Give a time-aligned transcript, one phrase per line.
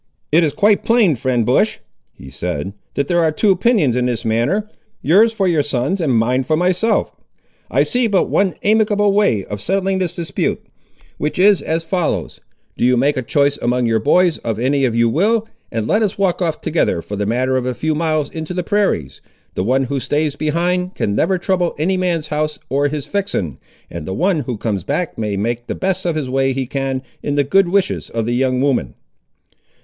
[0.31, 1.77] "It is quite plain, friend Bush,"
[2.11, 4.67] he said, "that there are two opinions in this matter;
[5.03, 7.15] yours for your sons, and mine for myself.
[7.69, 10.59] I see but one amicable way of settling this dispute,
[11.19, 15.47] which is as follows:—do you make a choice among your boys of any you will,
[15.71, 18.63] and let us walk off together for the matter of a few miles into the
[18.63, 19.21] prairies;
[19.53, 24.07] the one who stays behind, can never trouble any man's house or his fixen, and
[24.07, 27.35] the one who comes back may make the best of his way he can, in
[27.35, 28.95] the good wishes of the young woman."